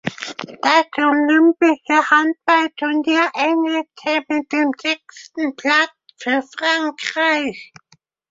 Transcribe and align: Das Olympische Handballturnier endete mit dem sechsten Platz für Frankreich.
Das 0.63 0.85
Olympische 0.97 2.09
Handballturnier 2.09 3.29
endete 3.35 4.25
mit 4.33 4.51
dem 4.51 4.71
sechsten 4.81 5.55
Platz 5.55 5.91
für 6.17 6.41
Frankreich. 6.57 7.71